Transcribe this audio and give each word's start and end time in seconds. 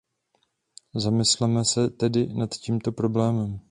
Zamysleme 0.95 1.65
se 1.65 1.87
tedy 1.89 2.33
nad 2.33 2.49
tímto 2.49 2.91
problémem. 2.91 3.59